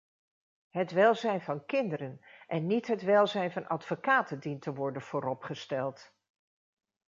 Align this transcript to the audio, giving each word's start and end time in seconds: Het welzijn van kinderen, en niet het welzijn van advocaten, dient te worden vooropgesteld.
Het 0.69 0.91
welzijn 0.91 1.41
van 1.41 1.65
kinderen, 1.65 2.21
en 2.47 2.65
niet 2.67 2.87
het 2.87 3.01
welzijn 3.01 3.51
van 3.51 3.67
advocaten, 3.67 4.39
dient 4.39 4.61
te 4.61 4.73
worden 4.73 5.01
vooropgesteld. 5.01 6.13